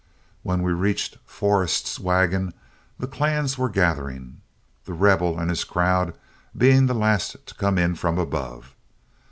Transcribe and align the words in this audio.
When 0.41 0.63
we 0.63 0.73
reached 0.73 1.19
Forrest's 1.25 1.99
wagon 1.99 2.55
the 2.97 3.05
clans 3.05 3.55
were 3.55 3.69
gathering, 3.69 4.41
The 4.85 4.93
Rebel 4.95 5.37
and 5.37 5.51
his 5.51 5.63
crowd 5.63 6.17
being 6.57 6.87
the 6.87 6.95
last 6.95 7.35
to 7.45 7.53
come 7.53 7.77
in 7.77 7.93
from 7.93 8.17
above. 8.17 8.73